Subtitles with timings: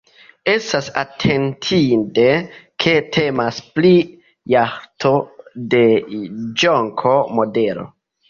[0.51, 2.23] Estas atentinde,
[2.85, 3.91] ke temas pri
[4.55, 5.13] jaĥto
[5.75, 5.85] de
[6.65, 7.87] Ĵonko-modelo.